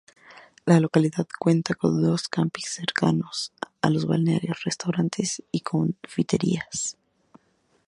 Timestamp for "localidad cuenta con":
0.79-2.01